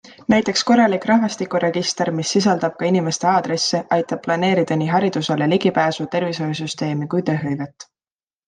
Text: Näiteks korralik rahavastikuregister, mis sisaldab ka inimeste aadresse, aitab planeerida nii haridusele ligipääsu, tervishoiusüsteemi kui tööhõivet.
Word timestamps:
Näiteks 0.33 0.61
korralik 0.69 1.03
rahavastikuregister, 1.09 2.11
mis 2.19 2.31
sisaldab 2.35 2.79
ka 2.79 2.89
inimeste 2.91 3.29
aadresse, 3.33 3.83
aitab 3.99 4.25
planeerida 4.25 4.79
nii 4.83 4.91
haridusele 4.95 5.49
ligipääsu, 5.53 6.11
tervishoiusüsteemi 6.17 7.13
kui 7.15 7.29
tööhõivet. 7.31 7.89